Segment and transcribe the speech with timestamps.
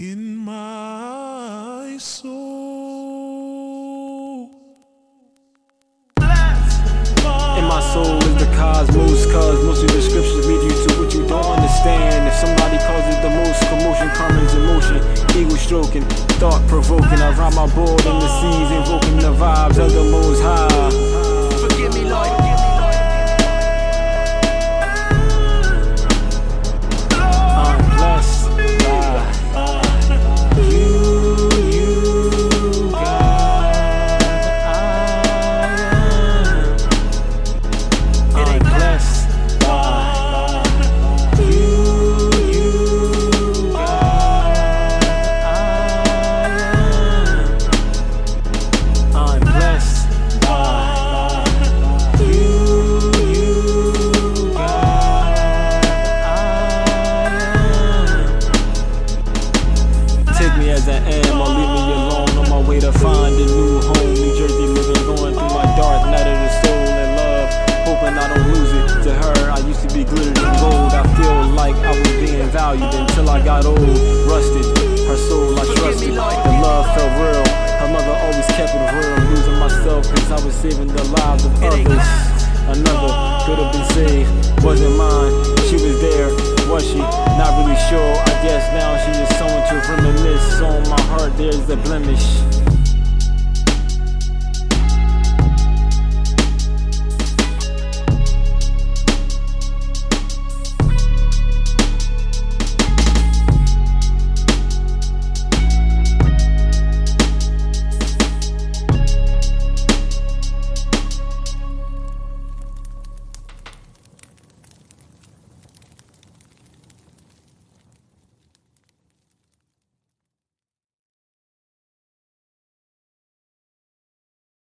[0.00, 2.30] in my soul.
[6.16, 11.12] In my soul is the cosmos, cause most of the scriptures lead you to what
[11.12, 12.26] you don't understand.
[12.28, 14.96] If somebody it the most commotion, karma's emotion,
[15.36, 16.04] ego stroking,
[16.40, 17.20] thought provoking.
[17.20, 20.29] I rhyme my board in the seas, invoking the vibes of the most
[61.10, 64.14] am or leave me alone on my way to find a new home.
[64.14, 67.48] New Jersey living, going through my dark night of the soul and love.
[67.86, 69.50] Hoping I don't lose it to her.
[69.50, 70.92] I used to be glittered in gold.
[70.92, 73.80] I feel like I was being valued until I got old,
[74.26, 74.66] rusted.
[75.08, 76.14] Her soul I trusted.
[76.14, 77.46] The love felt real.
[77.80, 79.16] Her mother always kept it real.
[79.30, 81.29] Losing myself because I was saving the lives
[91.60, 92.59] is a blemish.